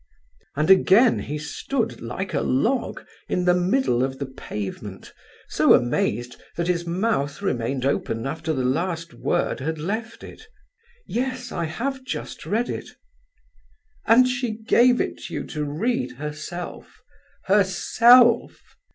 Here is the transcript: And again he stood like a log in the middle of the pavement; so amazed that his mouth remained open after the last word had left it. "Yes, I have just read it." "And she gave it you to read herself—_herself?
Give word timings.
And 0.55 0.71
again 0.71 1.19
he 1.19 1.37
stood 1.37 2.01
like 2.01 2.33
a 2.33 2.41
log 2.41 3.05
in 3.29 3.45
the 3.45 3.53
middle 3.53 4.03
of 4.03 4.17
the 4.17 4.25
pavement; 4.25 5.13
so 5.47 5.75
amazed 5.75 6.41
that 6.55 6.67
his 6.67 6.87
mouth 6.87 7.39
remained 7.43 7.85
open 7.85 8.25
after 8.25 8.51
the 8.51 8.65
last 8.65 9.13
word 9.13 9.59
had 9.59 9.77
left 9.77 10.23
it. 10.23 10.47
"Yes, 11.05 11.51
I 11.51 11.65
have 11.65 12.03
just 12.03 12.47
read 12.47 12.67
it." 12.67 12.89
"And 14.07 14.27
she 14.27 14.49
gave 14.63 14.99
it 14.99 15.29
you 15.29 15.43
to 15.45 15.65
read 15.65 16.13
herself—_herself? 16.13 18.55